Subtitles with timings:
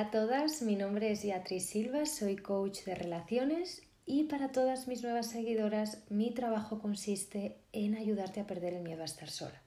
[0.00, 4.88] Hola a todas, mi nombre es Beatriz Silva, soy coach de relaciones y para todas
[4.88, 9.60] mis nuevas seguidoras mi trabajo consiste en ayudarte a perder el miedo a estar sola.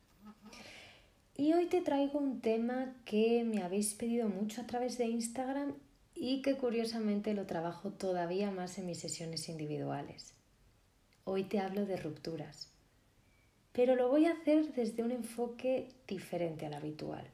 [1.38, 5.76] Y hoy te traigo un tema que me habéis pedido mucho a través de Instagram
[6.16, 10.34] y que curiosamente lo trabajo todavía más en mis sesiones individuales.
[11.26, 12.72] Hoy te hablo de rupturas,
[13.72, 17.30] pero lo voy a hacer desde un enfoque diferente al habitual.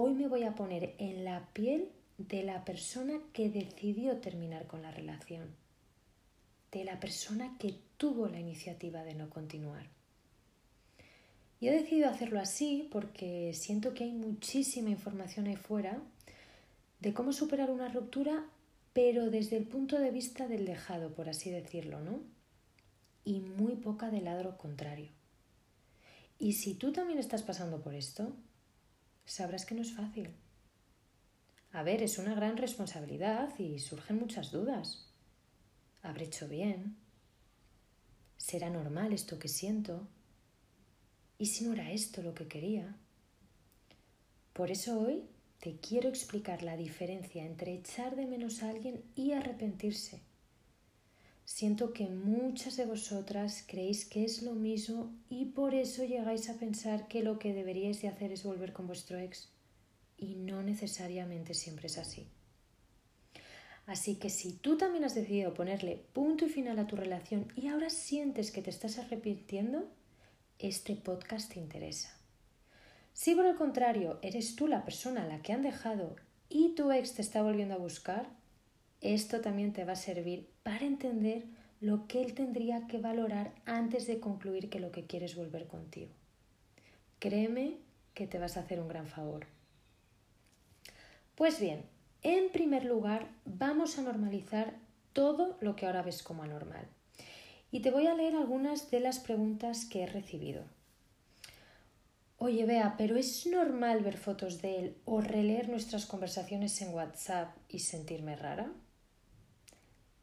[0.00, 1.88] Hoy me voy a poner en la piel
[2.18, 5.48] de la persona que decidió terminar con la relación,
[6.70, 9.88] de la persona que tuvo la iniciativa de no continuar.
[11.58, 16.00] Y he decidido hacerlo así porque siento que hay muchísima información ahí fuera
[17.00, 18.44] de cómo superar una ruptura,
[18.92, 22.20] pero desde el punto de vista del dejado, por así decirlo, ¿no?
[23.24, 25.08] Y muy poca del lado contrario.
[26.38, 28.32] Y si tú también estás pasando por esto,
[29.30, 30.30] sabrás que no es fácil.
[31.72, 35.06] A ver, es una gran responsabilidad y surgen muchas dudas.
[36.02, 36.96] ¿Habré hecho bien?
[38.36, 40.08] ¿Será normal esto que siento?
[41.38, 42.96] ¿Y si no era esto lo que quería?
[44.52, 45.28] Por eso hoy
[45.60, 50.22] te quiero explicar la diferencia entre echar de menos a alguien y arrepentirse.
[51.48, 56.58] Siento que muchas de vosotras creéis que es lo mismo y por eso llegáis a
[56.58, 59.48] pensar que lo que deberíais de hacer es volver con vuestro ex.
[60.18, 62.28] Y no necesariamente siempre es así.
[63.86, 67.68] Así que si tú también has decidido ponerle punto y final a tu relación y
[67.68, 69.88] ahora sientes que te estás arrepintiendo,
[70.58, 72.14] este podcast te interesa.
[73.14, 76.14] Si por el contrario eres tú la persona a la que han dejado
[76.50, 78.37] y tu ex te está volviendo a buscar,
[79.00, 81.44] esto también te va a servir para entender
[81.80, 85.66] lo que él tendría que valorar antes de concluir que lo que quiere es volver
[85.66, 86.10] contigo.
[87.20, 87.76] Créeme
[88.14, 89.46] que te vas a hacer un gran favor.
[91.36, 91.84] Pues bien,
[92.22, 94.74] en primer lugar vamos a normalizar
[95.12, 96.88] todo lo que ahora ves como anormal.
[97.70, 100.64] Y te voy a leer algunas de las preguntas que he recibido.
[102.38, 107.56] Oye, vea, pero ¿es normal ver fotos de él o releer nuestras conversaciones en WhatsApp
[107.68, 108.72] y sentirme rara?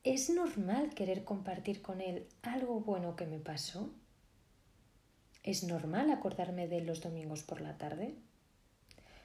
[0.06, 3.90] ¿Es normal querer compartir con él algo bueno que me pasó?
[5.42, 8.14] ¿Es normal acordarme de él los domingos por la tarde?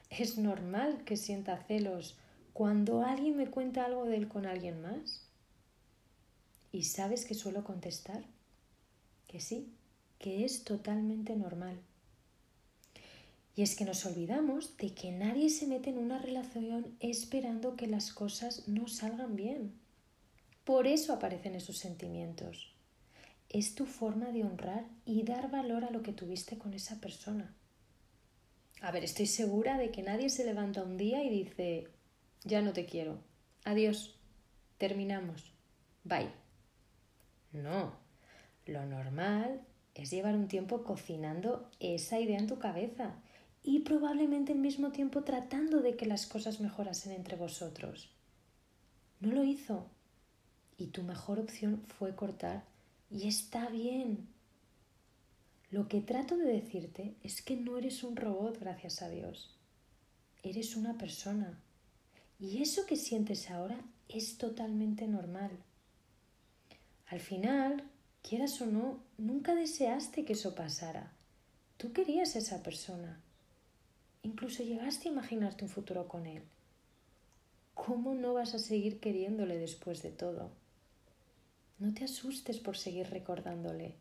[0.08, 2.16] ¿Es normal que sienta celos
[2.54, 5.28] cuando alguien me cuenta algo de él con alguien más?
[6.72, 8.24] ¿Y sabes que suelo contestar?
[9.28, 9.74] Que sí,
[10.18, 11.78] que es totalmente normal.
[13.54, 17.86] Y es que nos olvidamos de que nadie se mete en una relación esperando que
[17.86, 19.78] las cosas no salgan bien.
[20.64, 22.74] Por eso aparecen esos sentimientos.
[23.48, 27.54] Es tu forma de honrar y dar valor a lo que tuviste con esa persona.
[28.80, 31.88] A ver, estoy segura de que nadie se levanta un día y dice,
[32.44, 33.18] ya no te quiero,
[33.64, 34.18] adiós,
[34.78, 35.52] terminamos,
[36.04, 36.30] bye.
[37.52, 37.92] No,
[38.66, 39.60] lo normal
[39.94, 43.16] es llevar un tiempo cocinando esa idea en tu cabeza
[43.62, 48.10] y probablemente al mismo tiempo tratando de que las cosas mejorasen entre vosotros.
[49.20, 49.90] No lo hizo
[50.80, 52.64] y tu mejor opción fue cortar
[53.10, 54.26] y está bien.
[55.70, 59.54] Lo que trato de decirte es que no eres un robot, gracias a Dios.
[60.42, 61.60] Eres una persona.
[62.40, 65.50] Y eso que sientes ahora es totalmente normal.
[67.06, 67.84] Al final,
[68.22, 71.12] quieras o no, nunca deseaste que eso pasara.
[71.76, 73.20] Tú querías a esa persona.
[74.22, 76.42] Incluso llegaste a imaginarte un futuro con él.
[77.74, 80.50] ¿Cómo no vas a seguir queriéndole después de todo?
[81.80, 83.94] No te asustes por seguir recordándole.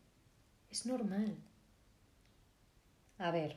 [0.70, 1.34] Es normal.
[3.16, 3.56] A ver,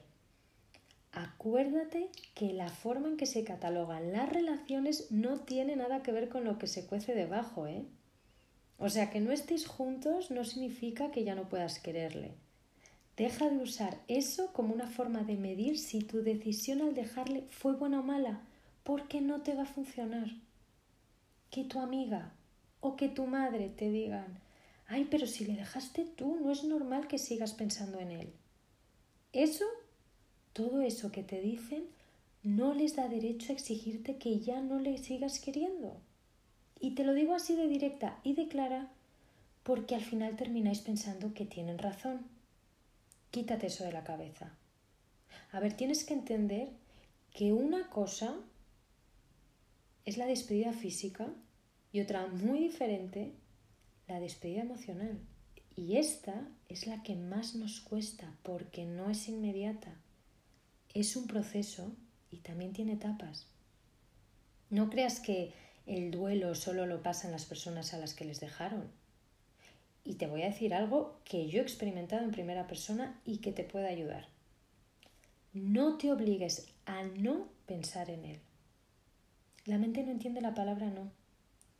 [1.12, 6.30] acuérdate que la forma en que se catalogan las relaciones no tiene nada que ver
[6.30, 7.86] con lo que se cuece debajo, ¿eh?
[8.78, 12.32] O sea, que no estéis juntos no significa que ya no puedas quererle.
[13.18, 17.74] Deja de usar eso como una forma de medir si tu decisión al dejarle fue
[17.74, 18.42] buena o mala,
[18.84, 20.30] porque no te va a funcionar.
[21.52, 22.34] Que tu amiga
[22.84, 24.40] o que tu madre te digan,
[24.88, 28.34] ay, pero si le dejaste tú, no es normal que sigas pensando en él.
[29.32, 29.66] Eso,
[30.52, 31.86] todo eso que te dicen,
[32.44, 35.96] no les da derecho a exigirte que ya no le sigas queriendo.
[36.78, 38.92] Y te lo digo así de directa y de clara
[39.64, 42.26] porque al final termináis pensando que tienen razón.
[43.32, 44.52] Quítate eso de la cabeza.
[45.54, 46.68] A ver, tienes que entender
[47.32, 48.36] que una cosa
[50.04, 51.34] es la despedida física
[51.94, 53.36] y otra muy diferente,
[54.08, 55.20] la despedida emocional.
[55.76, 59.96] Y esta es la que más nos cuesta porque no es inmediata.
[60.94, 61.96] Es un proceso
[62.32, 63.46] y también tiene etapas.
[64.72, 65.54] No creas que
[65.86, 68.90] el duelo solo lo pasan las personas a las que les dejaron.
[70.04, 73.52] Y te voy a decir algo que yo he experimentado en primera persona y que
[73.52, 74.28] te puede ayudar.
[75.54, 78.40] No te obligues a no pensar en él.
[79.66, 81.12] La mente no entiende la palabra no.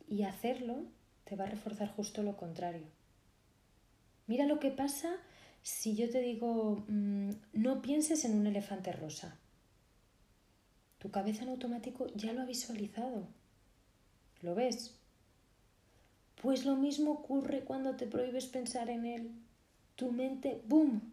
[0.08, 0.84] Y hacerlo
[1.24, 2.86] te va a reforzar justo lo contrario.
[4.26, 5.16] Mira lo que pasa
[5.62, 9.38] si yo te digo mm, no pienses en un elefante rosa.
[10.98, 13.26] Tu cabeza en automático ya lo ha visualizado.
[14.42, 14.94] ¿Lo ves?
[16.40, 19.30] Pues lo mismo ocurre cuando te prohíbes pensar en él.
[19.96, 21.12] Tu mente, ¡boom!,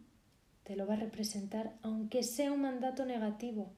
[0.63, 3.71] te lo va a representar, aunque sea un mandato negativo.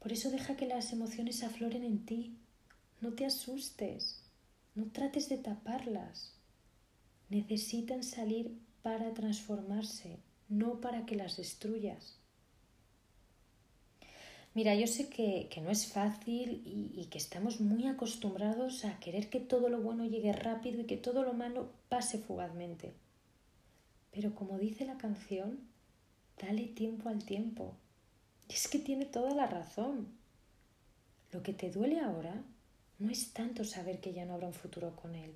[0.00, 2.36] Por eso deja que las emociones afloren en ti.
[3.00, 4.20] No te asustes,
[4.74, 6.34] no trates de taparlas.
[7.30, 10.18] Necesitan salir para transformarse,
[10.50, 12.18] no para que las destruyas.
[14.52, 19.30] Mira, yo sé que, no es fácil y, y, que estamos muy acostumbrados a querer
[19.30, 22.92] que todo lo bueno llegue rápido y que todo lo malo pase fugazmente.
[24.10, 25.60] Pero como dice la canción,
[26.38, 27.76] dale tiempo al tiempo.
[28.48, 30.08] Y es que tiene toda la razón.
[31.32, 32.42] Lo que te duele ahora
[33.00, 35.34] no es tanto saber que ya no habrá un futuro con él,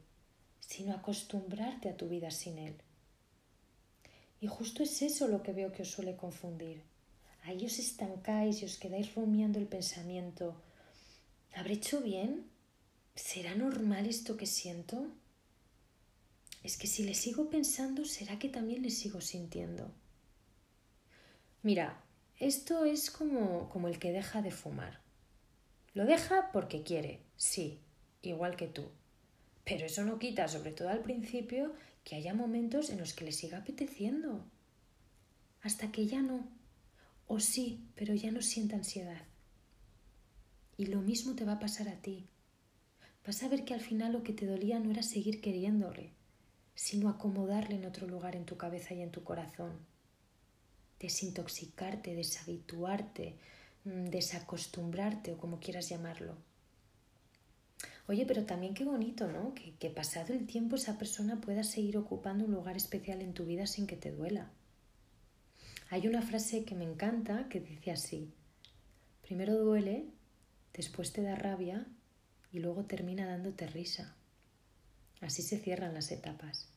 [0.61, 2.77] sino acostumbrarte a tu vida sin él.
[4.41, 6.83] Y justo es eso lo que veo que os suele confundir
[7.45, 10.57] Ahí os estancáis y os quedáis rumiando el pensamiento.
[11.55, 12.47] ¿Habré hecho bien?
[13.15, 15.09] ¿Será normal esto que siento?
[16.63, 19.93] Es que si le sigo pensando, ¿será que también le sigo sintiendo?
[21.63, 22.03] Mira,
[22.39, 25.04] esto es como, como el que deja de fumar.
[25.95, 27.79] Lo deja porque quiere, sí,
[28.21, 28.89] igual que tú.
[29.65, 33.33] Pero eso no quita, sobre todo al principio, que haya momentos en los que le
[33.33, 34.45] siga apeteciendo.
[35.63, 36.47] Hasta que ya no.
[37.27, 39.23] O sí, pero ya no sienta ansiedad.
[40.77, 42.27] Y lo mismo te va a pasar a ti.
[43.25, 46.11] Vas a ver que al final lo que te dolía no era seguir queriéndole,
[46.75, 49.79] sino acomodarle en otro lugar en tu cabeza y en tu corazón.
[50.99, 53.37] Desintoxicarte, deshabituarte,
[53.85, 56.37] desacostumbrarte o como quieras llamarlo.
[58.07, 59.55] Oye, pero también qué bonito, ¿no?
[59.55, 63.45] Que, que pasado el tiempo esa persona pueda seguir ocupando un lugar especial en tu
[63.47, 64.51] vida sin que te duela.
[65.91, 68.33] Hay una frase que me encanta que dice así,
[69.23, 70.07] primero duele,
[70.73, 71.87] después te da rabia
[72.53, 74.15] y luego termina dándote risa.
[75.21, 76.74] Así se cierran las etapas.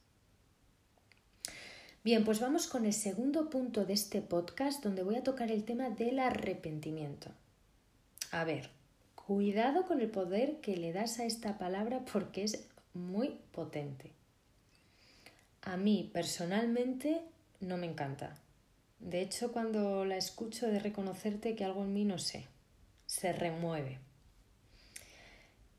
[2.07, 5.65] Bien, pues vamos con el segundo punto de este podcast donde voy a tocar el
[5.65, 7.31] tema del arrepentimiento.
[8.31, 8.69] A ver,
[9.13, 14.13] cuidado con el poder que le das a esta palabra porque es muy potente.
[15.63, 17.23] A mí personalmente
[17.59, 18.39] no me encanta.
[19.01, 22.45] De hecho, cuando la escucho de reconocerte que algo en mí no sé,
[23.05, 23.99] se remueve.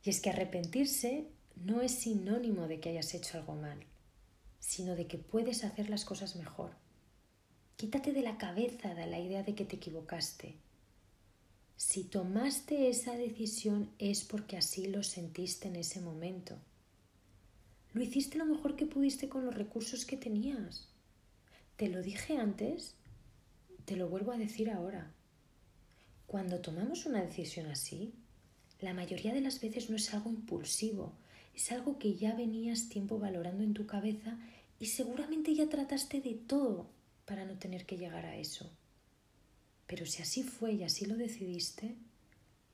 [0.05, 1.25] Y es que arrepentirse
[1.57, 3.79] no es sinónimo de que hayas hecho algo mal,
[4.59, 6.73] sino de que puedes hacer las cosas mejor.
[7.77, 10.57] Quítate de la cabeza de la idea de que te equivocaste.
[11.77, 16.57] Si tomaste esa decisión es porque así lo sentiste en ese momento.
[17.93, 20.89] Lo hiciste lo mejor que pudiste con los recursos que tenías.
[21.77, 22.97] Te lo dije antes
[23.89, 25.11] te lo vuelvo a decir ahora.
[26.27, 28.13] Cuando tomamos una decisión así,
[28.81, 31.15] la mayoría de las veces no es algo impulsivo,
[31.59, 34.39] es algo que ya venías tiempo valorando en tu cabeza
[34.81, 36.89] y seguramente ya trataste de todo
[37.27, 38.71] para no tener que llegar a eso.
[39.87, 41.97] Pero si así fue y así lo decidiste,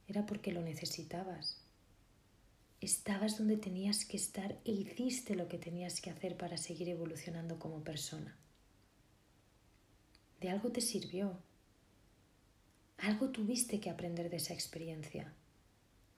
[0.06, 1.56] era porque lo necesitabas.
[2.80, 7.58] Estabas donde tenías que estar e hiciste lo que tenías que hacer para seguir evolucionando
[7.58, 8.36] como persona
[10.44, 11.38] de algo te sirvió.
[12.98, 15.32] Algo tuviste que aprender de esa experiencia,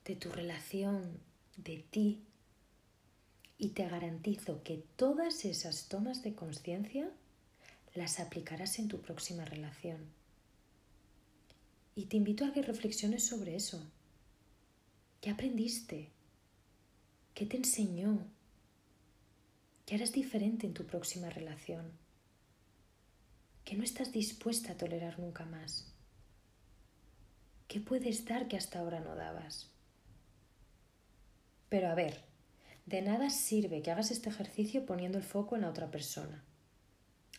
[0.04, 1.20] de tu relación,
[1.56, 2.25] de ti.
[3.58, 7.10] Y te garantizo que todas esas tomas de conciencia
[7.94, 9.98] las aplicarás en tu próxima relación.
[11.94, 13.82] Y te invito a que reflexiones sobre eso.
[15.22, 16.10] ¿Qué aprendiste?
[17.34, 18.26] ¿Qué te enseñó?
[19.86, 21.92] ¿Qué harás diferente en tu próxima relación?
[23.66, 25.92] que no estás dispuesta a tolerar nunca más?
[27.66, 29.68] ¿Qué puedes dar que hasta ahora no dabas?
[31.68, 32.22] Pero a ver,
[32.86, 36.44] de nada sirve que hagas este ejercicio poniendo el foco en la otra persona.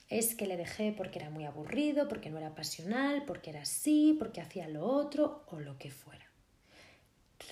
[0.10, 4.16] Es que le dejé porque era muy aburrido, porque no era pasional, porque era así,
[4.20, 6.26] porque hacía lo otro o lo que fuera.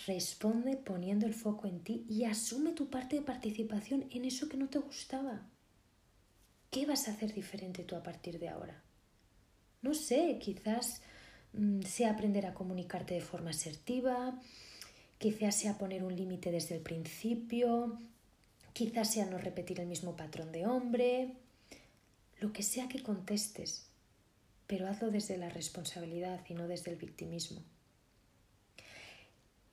[0.08, 4.58] Responde poniendo el foco en ti y asume tu parte de participación en eso que
[4.58, 5.48] no te gustaba.
[6.72, 8.84] ¿Qué vas a hacer diferente tú a partir de ahora?
[9.82, 11.02] No sé, quizás
[11.54, 14.38] mm, sea aprender a comunicarte de forma asertiva,
[15.18, 18.00] quizás sea poner un límite desde el principio,
[18.74, 21.34] quizás sea no repetir el mismo patrón de hombre,
[22.40, 23.88] lo que sea que contestes,
[24.68, 27.62] pero hazlo desde la responsabilidad y no desde el victimismo.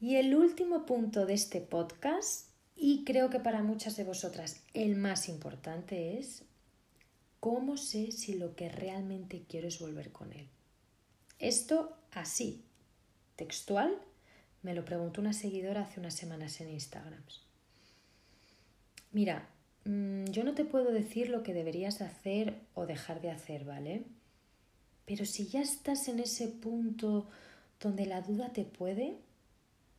[0.00, 4.96] Y el último punto de este podcast, y creo que para muchas de vosotras el
[4.96, 6.42] más importante es,
[7.40, 10.48] ¿cómo sé si lo que realmente quiero es volver con él?
[11.38, 12.64] Esto así,
[13.36, 13.96] textual,
[14.62, 17.22] me lo preguntó una seguidora hace unas semanas en Instagram.
[19.12, 19.48] Mira,
[19.84, 24.04] mm, yo no te puedo decir lo que deberías hacer o dejar de hacer, ¿vale?
[25.04, 27.28] Pero si ya estás en ese punto
[27.80, 29.18] donde la duda te puede,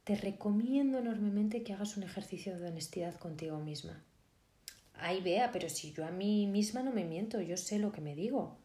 [0.03, 4.01] te recomiendo enormemente que hagas un ejercicio de honestidad contigo misma.
[4.95, 8.01] Ay, vea, pero si yo a mí misma no me miento, yo sé lo que
[8.01, 8.57] me digo.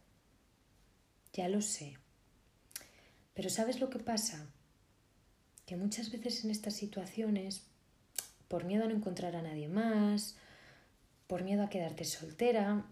[1.33, 1.97] Ya lo sé.
[3.35, 4.47] Pero ¿sabes lo que pasa?
[5.69, 7.63] Que muchas veces en estas situaciones,
[8.49, 10.35] por miedo a no encontrar a nadie más,
[11.27, 12.87] por miedo a quedarte soltera,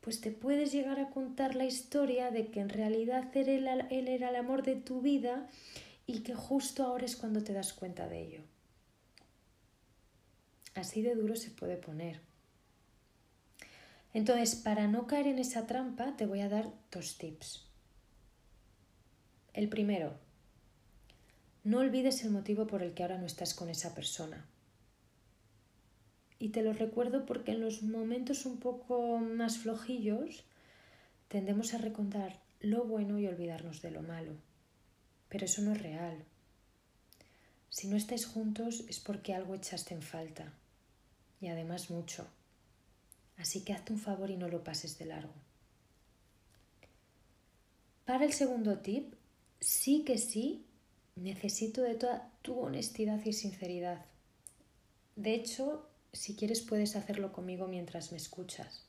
[0.00, 3.48] pues te puedes llegar a contar la historia de que en realidad él,
[4.06, 5.48] era el amor de tu vida
[6.06, 8.40] y que justo ahora es cuando te das cuenta de ello.
[10.76, 12.20] Así de duro se puede poner.
[14.12, 17.66] Entonces, para no caer en esa trampa, te voy a dar dos tips.
[19.54, 20.22] El primero,
[21.64, 24.46] no olvides el motivo por el que ahora no estás con esa persona.
[26.38, 30.44] Y te lo recuerdo porque en los momentos un poco más flojillos
[31.28, 34.36] tendemos a recordar lo bueno y olvidarnos de lo malo
[35.34, 36.24] pero eso no es real.
[37.68, 40.52] Si no estáis juntos es porque algo echaste en falta,
[41.40, 42.24] y además mucho.
[43.36, 45.34] Así que hazte un favor y no lo pases de largo.
[48.04, 49.14] Para el segundo tip,
[49.58, 50.64] sí que sí,
[51.16, 54.04] necesito de toda tu honestidad y sinceridad.
[55.16, 58.84] De hecho, si quieres puedes hacerlo conmigo mientras me escuchas.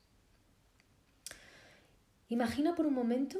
[2.29, 3.39] Imagina por un momento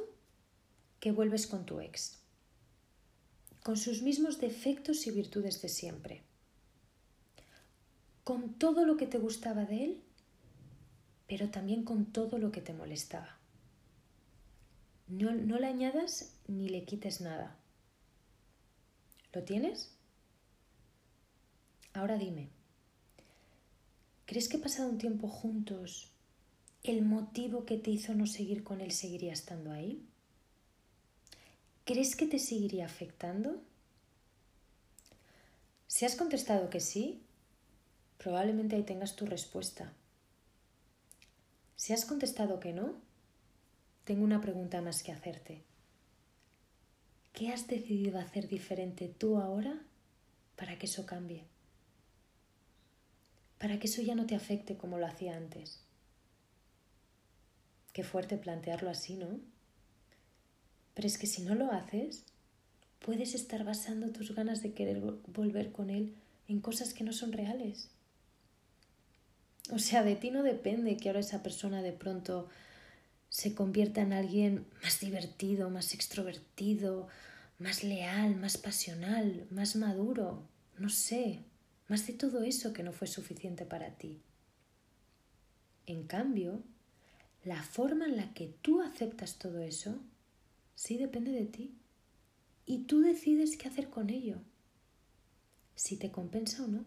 [1.00, 2.20] que vuelves con tu ex
[3.66, 6.22] con sus mismos defectos y virtudes de siempre,
[8.22, 10.02] con todo lo que te gustaba de él,
[11.26, 13.38] pero también con todo lo que te molestaba.
[15.08, 17.56] No, no le añadas ni le quites nada.
[19.36, 19.90] ¿Lo tienes?
[21.92, 22.48] Ahora dime,
[24.24, 26.10] ¿crees que pasado un tiempo juntos,
[26.82, 30.02] el motivo que te hizo no seguir con él seguiría estando ahí?
[31.84, 33.60] ¿crees que te seguiría afectando?
[35.86, 37.20] Si has contestado que sí,
[38.16, 39.92] probablemente ahí tengas tu respuesta.
[41.76, 42.94] Si has contestado que no,
[44.04, 45.62] tengo una pregunta más que hacerte.
[47.36, 49.78] ¿Qué has decidido hacer diferente tú ahora
[50.56, 51.44] para que eso cambie?
[53.58, 55.82] Para que eso ya no te afecte como lo hacía antes.
[57.92, 59.38] Qué fuerte plantearlo así, ¿no?
[60.94, 62.24] Pero es que si no lo haces,
[63.04, 66.14] puedes estar basando tus ganas de querer volver con él
[66.48, 67.90] en cosas que no son reales.
[69.70, 72.48] O sea, de ti no depende que ahora esa persona de pronto
[73.36, 77.06] se convierta en alguien más divertido, más extrovertido,
[77.58, 81.44] más leal, más pasional, más maduro, no sé,
[81.86, 84.22] más de todo eso que no fue suficiente para ti.
[85.84, 86.62] En cambio,
[87.44, 90.00] la forma en la que tú aceptas todo eso
[90.76, 91.74] Sí depende de ti.
[92.66, 94.36] Y tú decides qué hacer con ello.
[95.74, 96.84] Si te compensa o no.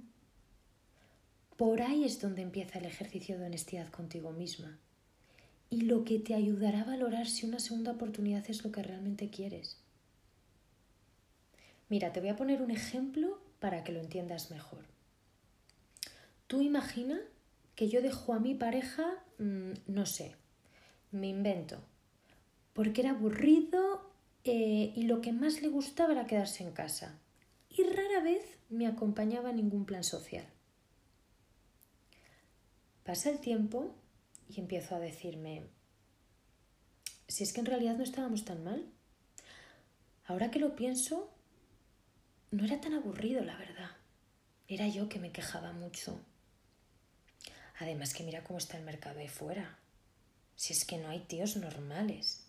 [1.58, 4.80] Por ahí es donde empieza el ejercicio de honestidad contigo misma.
[5.70, 9.30] Y lo que te ayudará a valorar si una segunda oportunidad es lo que realmente
[9.30, 9.78] quieres.
[11.90, 14.86] Mira, te voy a poner un ejemplo para que lo entiendas mejor.
[16.48, 17.20] Tú imagina
[17.76, 19.06] que yo dejo a mi pareja,
[19.38, 20.36] mm, no sé,
[21.12, 21.80] me invento,
[22.74, 24.10] porque era aburrido
[24.44, 27.20] eh, y lo que más le gustaba era quedarse en casa.
[27.70, 30.46] Y rara vez me acompañaba a ningún plan social.
[33.04, 33.94] Pasa el tiempo
[34.50, 35.64] y empiezo a decirme,
[37.28, 38.84] si es que en realidad no estábamos tan mal.
[40.26, 41.32] Ahora que lo pienso,
[42.52, 43.92] no era tan aburrido, la verdad.
[44.68, 46.20] Era yo que me quejaba mucho.
[47.78, 49.78] Además que mira cómo está el mercado de fuera.
[50.56, 52.46] Si es que no hay tíos normales.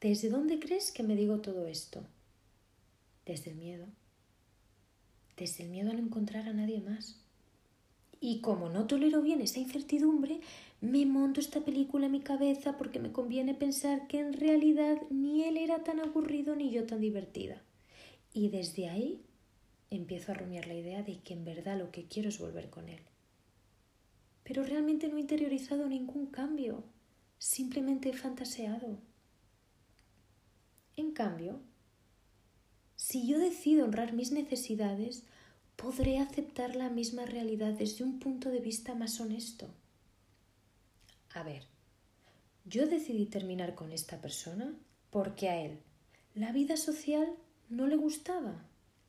[0.00, 2.06] ¿Desde dónde crees que me digo todo esto?
[3.26, 3.86] Desde el miedo.
[5.36, 7.16] Desde el miedo a no encontrar a nadie más.
[8.20, 10.40] Y como no tolero bien esa incertidumbre,
[10.82, 15.44] me monto esta película en mi cabeza porque me conviene pensar que en realidad ni
[15.44, 17.62] él era tan aburrido ni yo tan divertida.
[18.34, 19.22] Y desde ahí
[19.88, 22.90] empiezo a rumiar la idea de que en verdad lo que quiero es volver con
[22.90, 23.00] él.
[24.44, 26.84] Pero realmente no he interiorizado ningún cambio,
[27.38, 28.98] simplemente he fantaseado.
[30.96, 31.60] En cambio,
[32.96, 35.24] si yo decido honrar mis necesidades,
[35.80, 39.66] podré aceptar la misma realidad desde un punto de vista más honesto.
[41.32, 41.64] A ver,
[42.66, 44.74] yo decidí terminar con esta persona
[45.10, 45.80] porque a él
[46.34, 47.34] la vida social
[47.70, 48.62] no le gustaba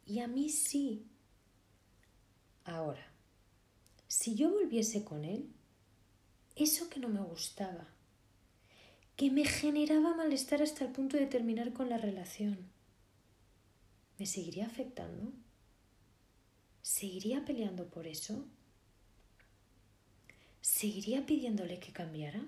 [0.05, 1.05] y a mí sí.
[2.63, 3.05] Ahora,
[4.07, 5.49] si yo volviese con él,
[6.55, 7.87] eso que no me gustaba,
[9.17, 12.69] que me generaba malestar hasta el punto de terminar con la relación,
[14.17, 15.33] ¿me seguiría afectando?
[16.81, 18.45] ¿Seguiría peleando por eso?
[20.61, 22.43] ¿Seguiría pidiéndole que cambiara?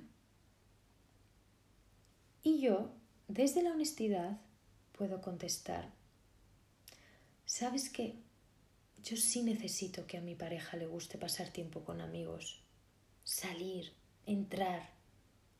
[2.43, 2.91] Y yo,
[3.27, 4.39] desde la honestidad,
[4.91, 5.91] puedo contestar,
[7.45, 8.15] ¿sabes qué?
[9.03, 12.61] Yo sí necesito que a mi pareja le guste pasar tiempo con amigos,
[13.23, 13.93] salir,
[14.25, 14.89] entrar,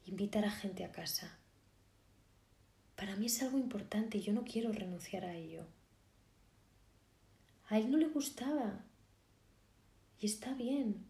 [0.06, 1.38] invitar a gente a casa.
[2.96, 5.66] Para mí es algo importante y yo no quiero renunciar a ello.
[7.74, 8.86] A él no le gustaba.
[10.20, 11.08] Y está bien.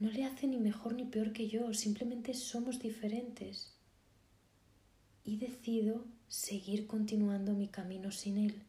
[0.00, 3.72] No le hace ni mejor ni peor que yo, simplemente somos diferentes.
[5.22, 8.64] Y decido seguir continuando mi camino sin él.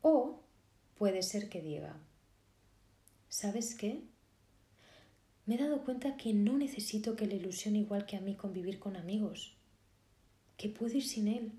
[0.00, 0.44] O
[0.96, 1.98] puede ser que diga,
[3.28, 4.04] ¿sabes qué?
[5.44, 8.78] Me he dado cuenta que no necesito que le ilusione igual que a mí convivir
[8.78, 9.56] con amigos,
[10.56, 11.52] que puedo ir sin él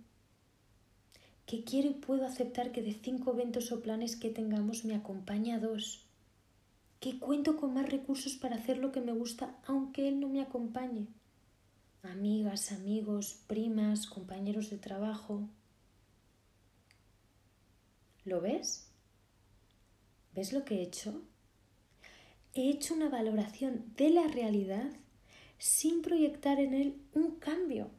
[1.51, 5.59] que quiero y puedo aceptar que de cinco eventos o planes que tengamos me acompaña
[5.59, 6.05] dos,
[7.01, 10.41] que cuento con más recursos para hacer lo que me gusta aunque él no me
[10.41, 11.07] acompañe.
[12.03, 15.41] Amigas, amigos, primas, compañeros de trabajo.
[18.23, 18.87] ¿Lo ves?
[20.33, 21.21] ¿Ves lo que he hecho?
[22.53, 24.89] He hecho una valoración de la realidad
[25.57, 27.89] sin proyectar en él un cambio,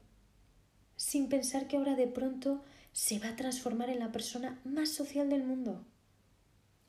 [0.97, 5.31] sin pensar que ahora de pronto se va a transformar en la persona más social
[5.31, 5.85] del mundo.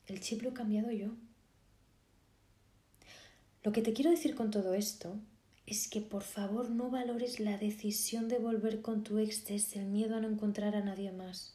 [0.08, 1.10] El chip lo he cambiado yo.
[3.64, 5.16] Lo que te quiero decir con todo esto
[5.66, 9.86] es que por favor no valores la decisión de volver con tu ex desde el
[9.86, 11.54] miedo a no encontrar a nadie más.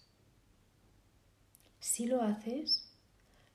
[1.80, 2.88] Si lo haces,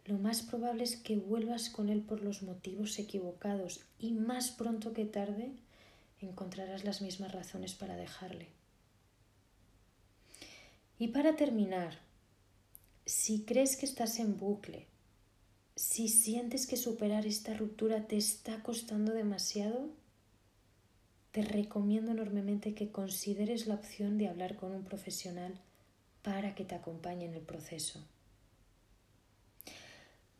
[0.06, 4.93] lo más probable es que vuelvas con él por los motivos equivocados y más pronto
[4.93, 5.51] que tarde
[6.21, 8.47] encontrarás las mismas razones para dejarle.
[10.99, 11.99] Y para terminar,
[13.06, 14.88] si crees que estás en bucle,
[15.75, 19.89] si sientes que superar esta ruptura te está costando demasiado,
[21.32, 25.60] te recomiendo enormemente que consideres la opción de hablar con un profesional
[26.21, 28.06] para que te acompañe en el proceso.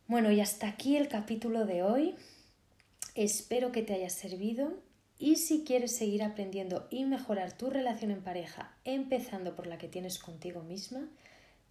[0.06, 2.14] Bueno, y hasta aquí el capítulo de hoy.
[3.14, 4.72] Espero que te haya servido
[5.18, 9.88] y si quieres seguir aprendiendo y mejorar tu relación en pareja, empezando por la que
[9.88, 11.08] tienes contigo misma,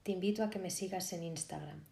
[0.03, 1.83] te invito a que me sigas en Instagram.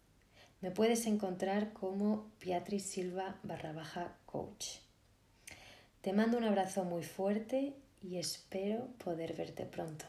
[0.60, 4.78] Me puedes encontrar como Beatriz Silva barra baja coach.
[6.00, 10.06] Te mando un abrazo muy fuerte y espero poder verte pronto.